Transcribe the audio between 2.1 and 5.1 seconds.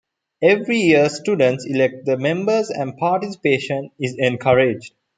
members and participation is encouraged.